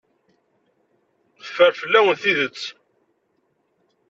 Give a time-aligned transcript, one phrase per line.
[1.43, 2.61] Teffer fell-awen tidet.